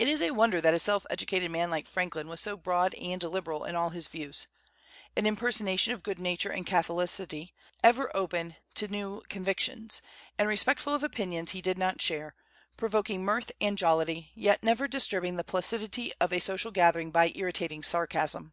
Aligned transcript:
It 0.00 0.08
is 0.08 0.20
a 0.22 0.32
wonder 0.32 0.60
that 0.60 0.74
a 0.74 0.78
self 0.80 1.06
educated 1.08 1.52
man 1.52 1.70
like 1.70 1.86
Franklin 1.86 2.26
was 2.26 2.40
so 2.40 2.56
broad 2.56 2.94
and 2.96 3.22
liberal 3.22 3.64
in 3.64 3.76
all 3.76 3.90
his 3.90 4.08
views, 4.08 4.48
an 5.14 5.24
impersonation 5.24 5.92
of 5.92 6.02
good 6.02 6.18
nature 6.18 6.50
and 6.50 6.66
catholicity, 6.66 7.54
ever 7.80 8.10
open 8.12 8.56
to 8.74 8.88
new 8.88 9.22
convictions, 9.28 10.02
and 10.36 10.48
respectful 10.48 10.94
of 10.94 11.04
opinions 11.04 11.52
he 11.52 11.62
did 11.62 11.78
not 11.78 12.02
share, 12.02 12.34
provoking 12.76 13.24
mirth 13.24 13.52
and 13.60 13.78
jollity, 13.78 14.32
yet 14.34 14.64
never 14.64 14.88
disturbing 14.88 15.36
the 15.36 15.44
placidity 15.44 16.12
of 16.20 16.32
a 16.32 16.40
social 16.40 16.72
gathering 16.72 17.12
by 17.12 17.30
irritating 17.36 17.84
sarcasm. 17.84 18.52